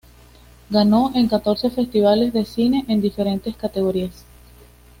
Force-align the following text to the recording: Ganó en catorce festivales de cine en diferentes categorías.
Ganó 0.71 1.11
en 1.13 1.27
catorce 1.27 1.69
festivales 1.69 2.33
de 2.33 2.43
cine 2.43 2.85
en 2.87 3.01
diferentes 3.01 3.55
categorías. 3.55 4.25